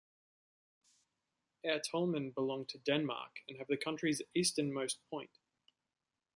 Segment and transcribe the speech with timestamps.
[1.63, 5.37] Ertholmene belong to Denmark and have the country's easternmost point.